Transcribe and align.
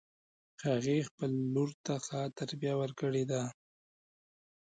هغې 0.65 0.97
خپل 1.09 1.31
لور 1.53 1.69
ته 1.85 1.93
ښه 2.05 2.21
تربیه 2.37 2.73
ورکړې 2.81 3.23
ده 3.31 3.41